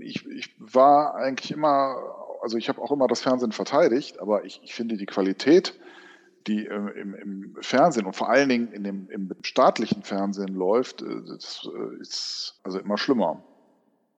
[0.00, 4.60] ich, ich war eigentlich immer also ich habe auch immer das Fernsehen verteidigt, aber ich,
[4.62, 5.74] ich finde die Qualität
[6.46, 11.02] die äh, im, im, Fernsehen und vor allen Dingen in dem, im staatlichen Fernsehen läuft,
[11.02, 13.42] äh, das äh, ist also immer schlimmer.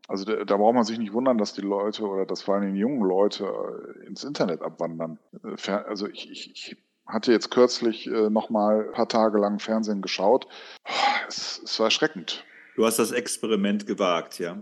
[0.09, 2.74] Also da, da braucht man sich nicht wundern, dass die Leute oder dass vor allem
[2.74, 5.18] die jungen Leute äh, ins Internet abwandern.
[5.44, 6.76] Äh, also ich, ich, ich
[7.07, 10.46] hatte jetzt kürzlich äh, nochmal ein paar Tage lang Fernsehen geschaut.
[11.28, 12.44] Es, es war erschreckend.
[12.76, 14.59] Du hast das Experiment gewagt, ja?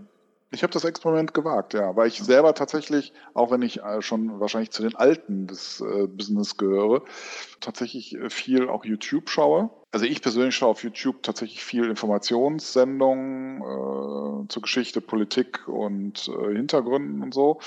[0.49, 4.39] Ich habe das Experiment gewagt, ja, weil ich selber tatsächlich, auch wenn ich äh, schon
[4.39, 7.03] wahrscheinlich zu den Alten des äh, Business gehöre,
[7.59, 9.69] tatsächlich äh, viel auch YouTube schaue.
[9.91, 16.55] Also ich persönlich schaue auf YouTube tatsächlich viel Informationssendungen äh, zur Geschichte, Politik und äh,
[16.55, 17.59] Hintergründen und so.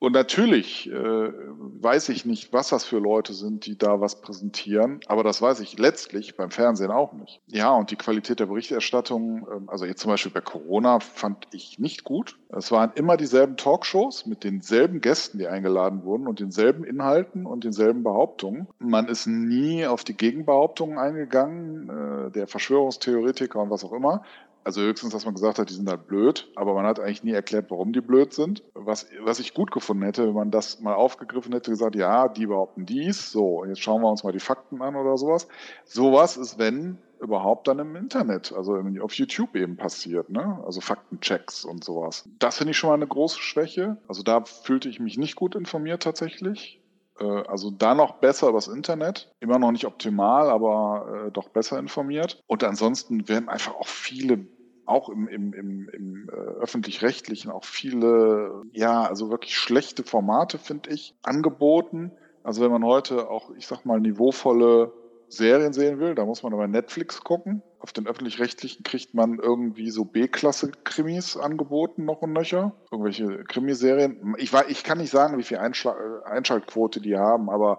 [0.00, 5.00] Und natürlich äh, weiß ich nicht, was das für Leute sind, die da was präsentieren,
[5.06, 7.42] aber das weiß ich letztlich beim Fernsehen auch nicht.
[7.48, 11.78] Ja, und die Qualität der Berichterstattung, äh, also jetzt zum Beispiel bei Corona, fand ich
[11.78, 12.38] nicht gut.
[12.48, 17.64] Es waren immer dieselben Talkshows mit denselben Gästen, die eingeladen wurden und denselben Inhalten und
[17.64, 18.68] denselben Behauptungen.
[18.78, 24.22] Man ist nie auf die Gegenbehauptungen eingegangen, äh, der Verschwörungstheoretiker und was auch immer.
[24.64, 27.32] Also höchstens, dass man gesagt hat, die sind halt blöd, aber man hat eigentlich nie
[27.32, 28.62] erklärt, warum die blöd sind.
[28.74, 32.46] Was, was ich gut gefunden hätte, wenn man das mal aufgegriffen hätte, gesagt, ja, die
[32.46, 35.48] behaupten dies, so, jetzt schauen wir uns mal die Fakten an oder sowas.
[35.84, 40.60] Sowas ist, wenn überhaupt dann im Internet, also auf YouTube eben passiert, ne?
[40.64, 42.28] Also Faktenchecks und sowas.
[42.38, 43.98] Das finde ich schon mal eine große Schwäche.
[44.08, 46.79] Also da fühlte ich mich nicht gut informiert tatsächlich.
[47.20, 49.32] Äh, also da noch besser übers Internet.
[49.40, 52.40] Immer noch nicht optimal, aber äh, doch besser informiert.
[52.46, 54.46] Und ansonsten werden einfach auch viele
[54.86, 60.90] auch im, im, im, im äh, öffentlich-rechtlichen auch viele, ja, also wirklich schlechte Formate, finde
[60.90, 62.10] ich, angeboten.
[62.42, 64.92] Also wenn man heute auch, ich sag mal, niveauvolle
[65.28, 67.62] Serien sehen will, da muss man aber Netflix gucken.
[67.80, 72.74] Auf den öffentlich-rechtlichen kriegt man irgendwie so B-Klasse-Krimis angeboten, noch und nöcher.
[72.90, 74.34] Irgendwelche Krimiserien.
[74.36, 77.78] Ich, war, ich kann nicht sagen, wie viel Einschla Einschaltquote die haben, aber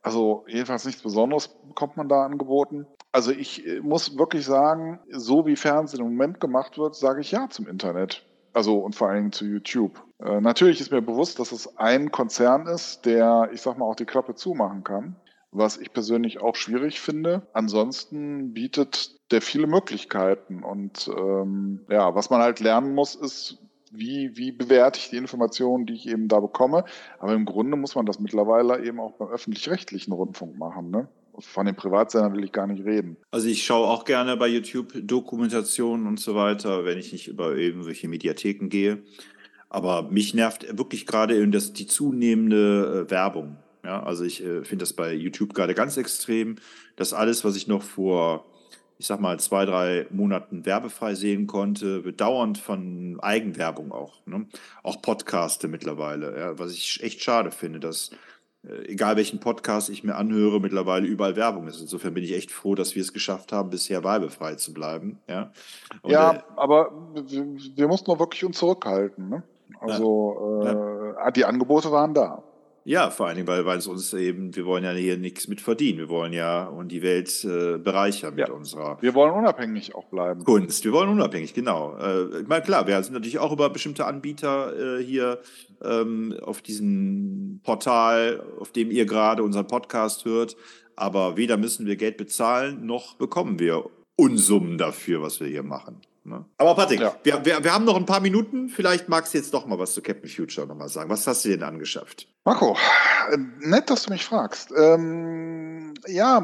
[0.00, 2.86] also jedenfalls nichts Besonderes bekommt man da angeboten.
[3.12, 7.30] Also ich äh, muss wirklich sagen, so wie Fernsehen im Moment gemacht wird, sage ich
[7.30, 8.24] ja zum Internet.
[8.54, 10.02] Also und vor allen Dingen zu YouTube.
[10.24, 13.96] Äh, natürlich ist mir bewusst, dass es ein Konzern ist, der, ich sag mal, auch
[13.96, 15.16] die Klappe zumachen kann
[15.50, 17.46] was ich persönlich auch schwierig finde.
[17.52, 23.58] Ansonsten bietet der viele Möglichkeiten und ähm, ja, was man halt lernen muss, ist,
[23.90, 26.84] wie, wie bewerte ich die Informationen, die ich eben da bekomme.
[27.18, 30.90] Aber im Grunde muss man das mittlerweile eben auch beim öffentlich-rechtlichen Rundfunk machen.
[30.90, 31.08] Ne?
[31.38, 33.16] Von den Privatsendern will ich gar nicht reden.
[33.30, 37.56] Also ich schaue auch gerne bei YouTube Dokumentationen und so weiter, wenn ich nicht über
[37.56, 39.02] irgendwelche Mediatheken gehe.
[39.70, 43.56] Aber mich nervt wirklich gerade die zunehmende äh, Werbung.
[43.84, 46.56] Ja, also ich äh, finde das bei YouTube gerade ganz extrem,
[46.96, 48.44] dass alles, was ich noch vor,
[48.98, 54.26] ich sag mal, zwei, drei Monaten werbefrei sehen konnte, wird dauernd von Eigenwerbung auch.
[54.26, 54.46] Ne?
[54.82, 58.10] Auch Podcaste mittlerweile, ja, was ich echt schade finde, dass
[58.66, 61.80] äh, egal welchen Podcast ich mir anhöre, mittlerweile überall Werbung ist.
[61.80, 65.20] Insofern bin ich echt froh, dass wir es geschafft haben, bisher werbefrei zu bleiben.
[65.28, 65.52] Ja,
[66.02, 69.28] Und, ja äh, aber wir, wir mussten auch wirklich uns zurückhalten.
[69.28, 69.42] Ne?
[69.80, 71.28] Also ja.
[71.28, 72.42] Äh, die Angebote waren da.
[72.88, 75.60] Ja, vor allen Dingen, weil, weil es uns eben, wir wollen ja hier nichts mit
[75.60, 75.98] verdienen.
[75.98, 78.54] Wir wollen ja und die Welt äh, bereichern mit ja.
[78.54, 78.96] unserer.
[79.02, 80.42] Wir wollen unabhängig auch bleiben.
[80.42, 80.86] Kunst.
[80.86, 81.98] Wir wollen unabhängig, genau.
[81.98, 85.42] Äh, ich meine, klar, wir sind natürlich auch über bestimmte Anbieter äh, hier
[85.84, 90.56] ähm, auf diesem Portal, auf dem ihr gerade unseren Podcast hört.
[90.96, 93.84] Aber weder müssen wir Geld bezahlen, noch bekommen wir
[94.16, 96.00] Unsummen dafür, was wir hier machen.
[96.24, 96.44] Ne?
[96.56, 97.14] Aber Patrick, ja.
[97.22, 98.68] wir, wir, wir haben noch ein paar Minuten.
[98.68, 101.10] Vielleicht magst du jetzt doch mal was zu Captain Future nochmal sagen.
[101.10, 102.28] Was hast du denn angeschafft?
[102.48, 102.78] Marco,
[103.30, 104.72] äh, nett, dass du mich fragst.
[104.74, 106.42] Ähm, ja,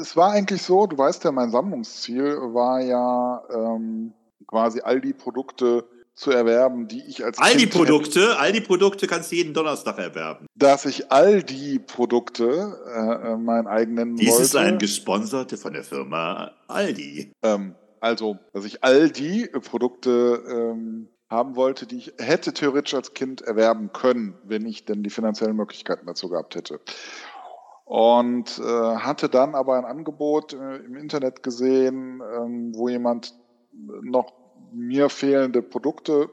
[0.00, 4.14] es war eigentlich so, du weißt ja, mein Sammlungsziel war ja ähm,
[4.48, 5.84] quasi all die Produkte
[6.16, 9.54] zu erwerben, die ich als all kind die Produkte, all die Produkte kannst du jeden
[9.54, 10.46] Donnerstag erwerben.
[10.56, 14.42] Dass ich all die Produkte äh, äh mein eigen nennen Dies wollte.
[14.42, 17.30] Ist ein gesponserte von der Firma Aldi.
[17.44, 23.14] Ähm, also, dass ich all die Produkte ähm, haben wollte, die ich hätte theoretisch als
[23.14, 26.80] Kind erwerben können, wenn ich denn die finanziellen Möglichkeiten dazu gehabt hätte.
[27.84, 28.62] Und äh,
[28.96, 33.34] hatte dann aber ein Angebot äh, im Internet gesehen, ähm, wo jemand
[33.72, 34.32] noch
[34.72, 36.30] mir fehlende Produkte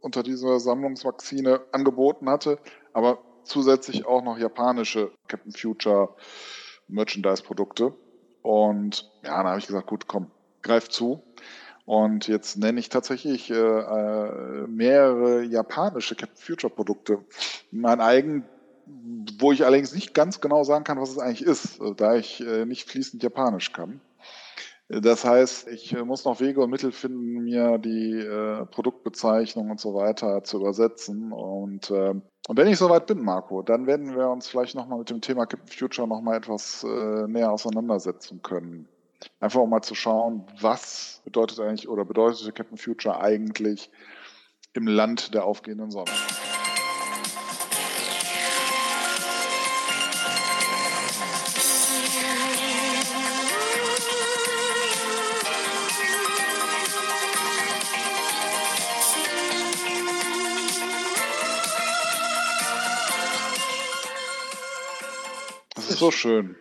[0.00, 2.58] unter dieser Sammlungsvakzine angeboten hatte,
[2.92, 6.14] aber zusätzlich auch noch japanische Captain Future
[6.88, 7.94] Merchandise-Produkte.
[8.42, 10.30] Und ja, dann habe ich gesagt, gut, komm,
[10.62, 11.22] greif zu.
[11.84, 17.18] Und jetzt nenne ich tatsächlich äh, äh, mehrere japanische Captain Future Produkte.
[17.70, 18.44] Mein eigen,
[19.38, 22.64] wo ich allerdings nicht ganz genau sagen kann, was es eigentlich ist, da ich äh,
[22.64, 24.00] nicht fließend Japanisch kann.
[24.88, 29.80] Das heißt, ich äh, muss noch Wege und Mittel finden, mir die äh, Produktbezeichnung und
[29.80, 31.32] so weiter zu übersetzen.
[31.32, 35.08] Und, äh, und wenn ich soweit bin, Marco, dann werden wir uns vielleicht nochmal mit
[35.08, 38.88] dem Thema Captain Future nochmal etwas äh, näher auseinandersetzen können.
[39.40, 43.90] Einfach um mal zu schauen, was bedeutet eigentlich oder bedeutet Captain Future eigentlich
[44.72, 46.10] im Land der aufgehenden Sonne.
[65.74, 66.56] Das ist so schön.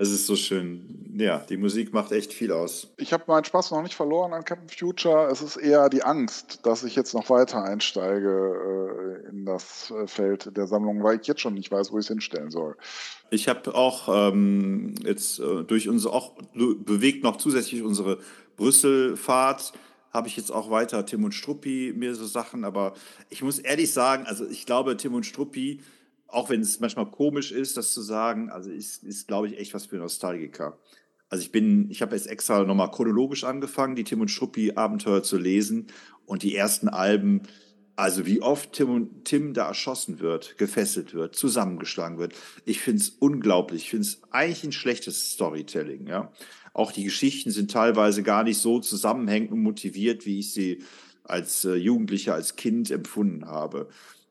[0.00, 1.12] Es ist so schön.
[1.18, 2.86] Ja, die Musik macht echt viel aus.
[2.98, 5.28] Ich habe meinen Spaß noch nicht verloren an Captain Future.
[5.28, 10.06] Es ist eher die Angst, dass ich jetzt noch weiter einsteige äh, in das äh,
[10.06, 12.76] Feld der Sammlung, weil ich jetzt schon nicht weiß, wo ich es hinstellen soll.
[13.30, 18.18] Ich habe auch ähm, jetzt äh, durch unsere, auch bewegt noch zusätzlich unsere
[18.56, 19.72] Brüsselfahrt,
[20.12, 22.94] habe ich jetzt auch weiter Tim und Struppi mir so Sachen, aber
[23.30, 25.80] ich muss ehrlich sagen, also ich glaube, Tim und Struppi
[26.28, 29.74] auch wenn es manchmal komisch ist, das zu sagen, also ist, ist glaube ich, echt
[29.74, 30.78] was für Nostalgiker.
[31.30, 35.22] Also ich bin, ich habe jetzt extra nochmal chronologisch angefangen, die Tim und Struppi Abenteuer
[35.22, 35.88] zu lesen
[36.26, 37.42] und die ersten Alben,
[37.96, 42.34] also wie oft Tim, und, Tim da erschossen wird, gefesselt wird, zusammengeschlagen wird.
[42.64, 43.84] Ich finde es unglaublich.
[43.84, 46.30] Ich finde es eigentlich ein schlechtes Storytelling, ja.
[46.74, 50.84] Auch die Geschichten sind teilweise gar nicht so zusammenhängend und motiviert, wie ich sie
[51.24, 53.88] als äh, Jugendlicher, als Kind empfunden habe.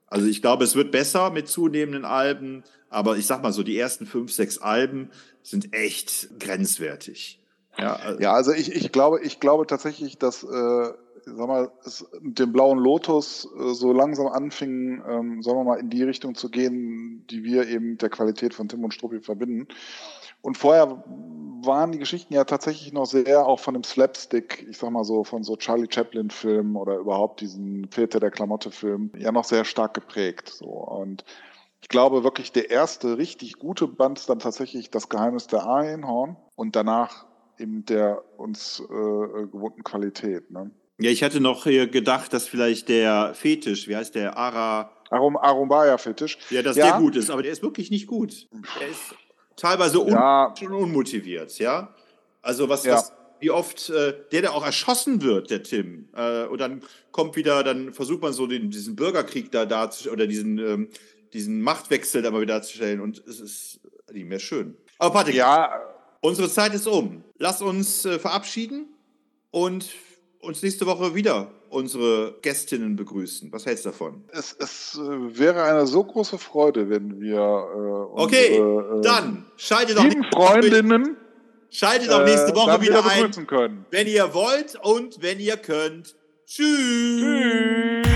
[0.08, 3.78] Also ich glaube, es wird besser mit zunehmenden Alben, aber ich sag mal so, die
[3.78, 5.10] ersten fünf, sechs Alben
[5.43, 7.41] sind echt grenzwertig.
[7.78, 10.91] Ja, also, ja, also ich, ich glaube, ich glaube tatsächlich, dass äh,
[11.36, 15.80] sag mal, es mit dem blauen Lotus äh, so langsam anfing, ähm, sagen wir mal,
[15.80, 19.68] in die Richtung zu gehen, die wir eben der Qualität von Tim und Struppi verbinden.
[20.42, 21.04] Und vorher
[21.62, 25.24] waren die Geschichten ja tatsächlich noch sehr auch von dem Slapstick, ich sag mal so,
[25.24, 30.50] von so Charlie Chaplin-Filmen oder überhaupt diesen Filter der Klamotte-Film ja noch sehr stark geprägt.
[30.50, 30.68] So.
[30.68, 31.26] Und
[31.82, 36.38] ich glaube wirklich, der erste richtig gute Band ist dann tatsächlich Das Geheimnis der Einhorn
[36.56, 37.26] und danach
[37.58, 40.52] eben der uns äh, gewohnten Qualität.
[40.52, 40.72] Ne?
[41.00, 44.92] Ja, ich hatte noch gedacht, dass vielleicht der Fetisch, wie heißt der, Ara...
[45.10, 46.38] Arum, Arumbaya-Fetisch.
[46.50, 46.91] Ja, dass ja.
[46.91, 48.48] der gut ist, aber der ist wirklich nicht gut.
[48.80, 49.15] Der ist
[49.56, 50.54] teilweise un ja.
[50.70, 51.93] unmotiviert, ja.
[52.41, 52.96] Also was, ja.
[52.96, 57.36] was wie oft äh, der, der auch erschossen wird, der Tim, äh, und dann kommt
[57.36, 60.89] wieder, dann versucht man so den, diesen Bürgerkrieg da darzustellen oder diesen, ähm,
[61.34, 63.80] diesen Machtwechsel da mal wieder darzustellen und es ist
[64.12, 64.76] nicht mehr schön.
[64.98, 65.82] Aber Patrick, ja.
[66.22, 67.24] unsere Zeit ist um.
[67.38, 68.88] Lass uns äh, verabschieden
[69.52, 69.86] und
[70.41, 73.52] uns nächste Woche wieder unsere Gästinnen begrüßen.
[73.52, 74.23] Was hältst du davon?
[74.32, 79.45] Es, es äh, wäre eine so große Freude, wenn wir äh, Okay, unsere, äh, dann
[79.58, 81.17] schaltet doch Freundinnen
[81.69, 83.86] schaltet doch nächste Woche äh, wieder, wieder ein, können.
[83.91, 86.15] wenn ihr wollt und wenn ihr könnt.
[86.45, 87.21] Tschüss.
[87.21, 88.08] Tschüss.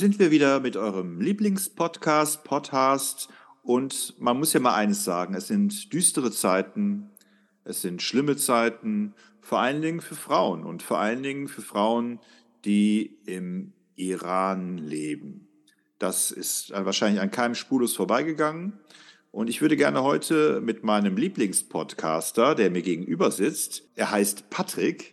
[0.00, 3.28] Sind wir wieder mit eurem Lieblingspodcast, Podcast.
[3.62, 7.10] Und man muss ja mal eines sagen, es sind düstere Zeiten,
[7.64, 12.18] es sind schlimme Zeiten, vor allen Dingen für Frauen und vor allen Dingen für Frauen,
[12.64, 15.48] die im Iran leben.
[15.98, 18.80] Das ist wahrscheinlich an keinem spurlos vorbeigegangen.
[19.32, 25.12] Und ich würde gerne heute mit meinem Lieblingspodcaster, der mir gegenüber sitzt, er heißt Patrick,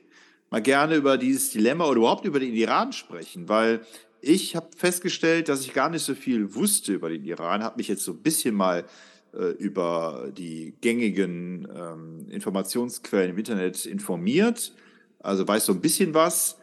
[0.50, 3.82] mal gerne über dieses Dilemma oder überhaupt über den Iran sprechen, weil
[4.22, 7.88] ich habe festgestellt, dass ich gar nicht so viel wusste über den Iran, habe mich
[7.88, 8.86] jetzt so ein bisschen mal
[9.34, 14.74] äh, über die gängigen ähm, Informationsquellen im Internet informiert,
[15.20, 16.58] also weiß so ein bisschen was,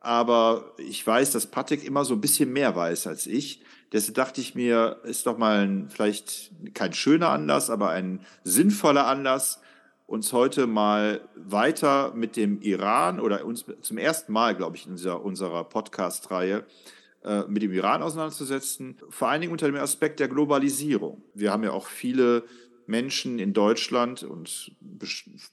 [0.00, 3.62] aber ich weiß, dass Patrick immer so ein bisschen mehr weiß als ich.
[3.92, 9.06] Deshalb dachte ich mir, ist doch mal ein, vielleicht kein schöner Anlass, aber ein sinnvoller
[9.06, 9.60] Anlass,
[10.06, 14.92] uns heute mal weiter mit dem Iran oder uns zum ersten Mal, glaube ich, in
[14.92, 16.64] unserer Podcast-Reihe
[17.24, 21.22] äh, mit dem Iran auseinanderzusetzen, vor allen Dingen unter dem Aspekt der Globalisierung.
[21.34, 22.44] Wir haben ja auch viele
[22.86, 24.72] Menschen in Deutschland und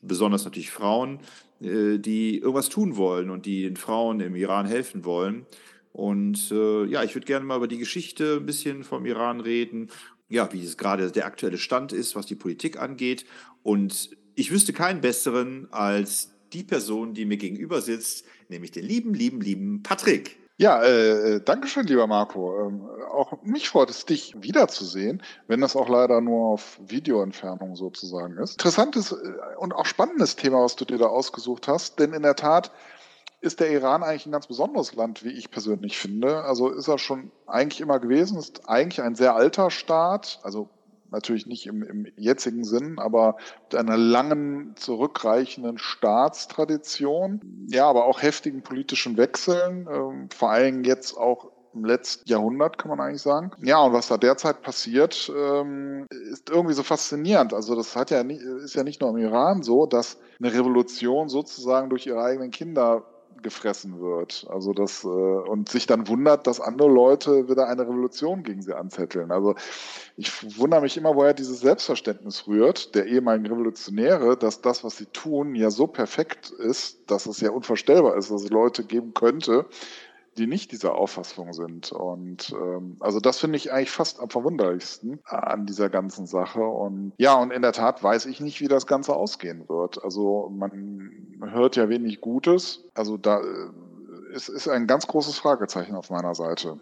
[0.01, 1.19] besonders natürlich Frauen,
[1.61, 5.45] äh, die irgendwas tun wollen und die den Frauen im Iran helfen wollen.
[5.93, 9.89] Und äh, ja, ich würde gerne mal über die Geschichte ein bisschen vom Iran reden,
[10.29, 13.25] ja, wie es gerade der aktuelle Stand ist, was die Politik angeht.
[13.63, 19.13] Und ich wüsste keinen besseren als die Person, die mir gegenüber sitzt, nämlich den lieben,
[19.13, 20.37] lieben, lieben Patrick.
[20.59, 22.67] Ja, äh, äh, danke schön, lieber Marco.
[22.67, 28.37] Ähm, auch mich freut es, dich wiederzusehen, wenn das auch leider nur auf Videoentfernung sozusagen
[28.37, 28.53] ist.
[28.53, 29.15] Interessantes äh,
[29.59, 32.71] und auch spannendes Thema, was du dir da ausgesucht hast, denn in der Tat
[33.39, 36.43] ist der Iran eigentlich ein ganz besonderes Land, wie ich persönlich finde.
[36.43, 40.69] Also ist er schon eigentlich immer gewesen, ist eigentlich ein sehr alter Staat, also
[41.11, 48.21] natürlich nicht im, im jetzigen Sinn, aber mit einer langen, zurückreichenden Staatstradition, ja, aber auch
[48.21, 53.51] heftigen politischen Wechseln, äh, vor allem jetzt auch im letzten Jahrhundert, kann man eigentlich sagen.
[53.61, 57.53] Ja, und was da derzeit passiert, ähm, ist irgendwie so faszinierend.
[57.53, 61.29] Also das hat ja nicht, ist ja nicht nur im Iran so, dass eine Revolution
[61.29, 63.05] sozusagen durch ihre eigenen Kinder
[63.43, 64.45] gefressen wird.
[64.49, 68.75] Also das äh, und sich dann wundert, dass andere Leute wieder eine Revolution gegen sie
[68.75, 69.31] anzetteln.
[69.31, 69.55] Also
[70.15, 75.05] ich wundere mich immer, woher dieses Selbstverständnis rührt, der ehemaligen Revolutionäre, dass das, was sie
[75.07, 79.65] tun, ja so perfekt ist, dass es ja unvorstellbar ist, dass es Leute geben könnte,
[80.37, 81.91] die nicht dieser Auffassung sind.
[81.91, 86.61] Und ähm, also das finde ich eigentlich fast am verwunderlichsten an dieser ganzen Sache.
[86.61, 90.03] Und ja, und in der Tat weiß ich nicht, wie das Ganze ausgehen wird.
[90.03, 91.11] Also man
[91.51, 92.85] hört ja wenig Gutes.
[92.93, 96.79] Also da äh, ist, ist ein ganz großes Fragezeichen auf meiner Seite.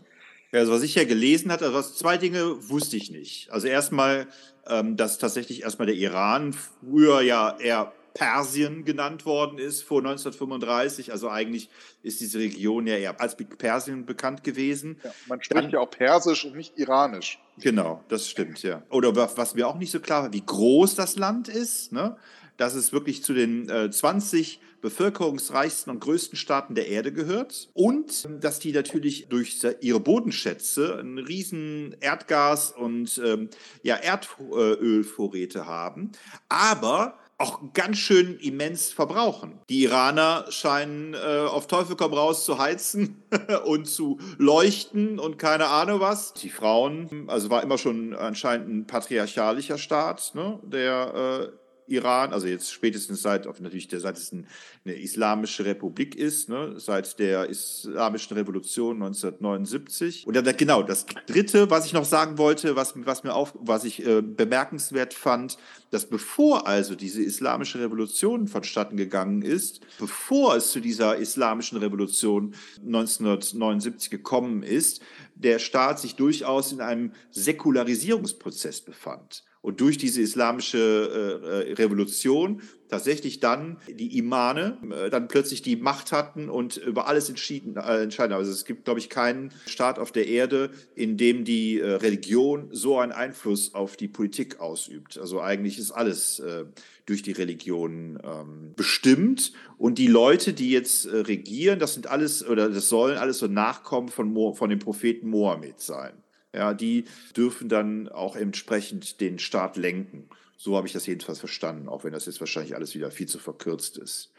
[0.52, 3.52] Also was ich ja gelesen hatte, also zwei Dinge wusste ich nicht.
[3.52, 4.28] Also erstmal,
[4.68, 11.12] ähm, dass tatsächlich erstmal der Iran früher ja eher Persien genannt worden ist vor 1935.
[11.12, 11.70] Also eigentlich
[12.02, 14.98] ist diese Region ja eher als Persien bekannt gewesen.
[15.04, 17.40] Ja, man spricht Dann, ja auch Persisch und nicht Iranisch.
[17.60, 18.84] Genau, das stimmt, ja.
[18.90, 22.16] Oder was mir auch nicht so klar war, wie groß das Land ist, ne?
[22.58, 28.28] dass es wirklich zu den äh, 20 bevölkerungsreichsten und größten Staaten der Erde gehört und
[28.40, 33.50] dass die natürlich durch ihre Bodenschätze einen riesen Erdgas- und ähm,
[33.82, 36.12] ja, Erdölvorräte haben,
[36.48, 39.60] aber auch ganz schön immens verbrauchen.
[39.70, 43.24] Die Iraner scheinen äh, auf Teufel komm raus zu heizen
[43.66, 46.34] und zu leuchten und keine Ahnung was.
[46.34, 52.48] Die Frauen, also war immer schon anscheinend ein patriarchalischer Staat, ne, der äh, Iran, also
[52.48, 58.36] jetzt spätestens seit, natürlich der, seit es eine islamische Republik ist, ne, seit der islamischen
[58.36, 60.26] Revolution 1979.
[60.26, 63.84] Und dann, genau, das dritte, was ich noch sagen wollte, was, was mir auf, was
[63.84, 65.58] ich äh, bemerkenswert fand,
[65.92, 72.56] dass bevor also diese islamische Revolution vonstatten gegangen ist, bevor es zu dieser islamischen Revolution
[72.84, 75.02] 1979 gekommen ist,
[75.36, 82.62] der Staat sich durchaus in einem Säkularisierungsprozess befand und durch diese islamische äh, äh, Revolution
[82.88, 88.04] tatsächlich dann die Imane äh, dann plötzlich die Macht hatten und über alles entschieden, äh,
[88.04, 88.34] entscheiden.
[88.34, 92.68] Also es gibt, glaube ich, keinen Staat auf der Erde, in dem die äh, Religion
[92.74, 95.18] so einen Einfluss auf die Politik ausübt.
[95.18, 96.66] Also eigentlich ist alles äh,
[97.08, 99.52] durch die Religion ähm, bestimmt.
[99.80, 104.10] Und die Leute, die jetzt regieren, das sind alles oder das sollen alles so Nachkommen
[104.10, 106.14] von, Mo von dem Propheten Mohammed sein.
[106.56, 110.30] Ja, die dürfen dann auch entsprechend den Staat lenken.
[110.58, 113.40] So habe ich das jedenfalls verstanden, auch wenn das jetzt wahrscheinlich alles wieder viel zu
[113.40, 114.32] verkürzt ist.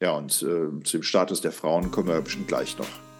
[0.00, 3.15] Ja, und äh, zum Status der Frauen kommen wir bestimmt gleich noch.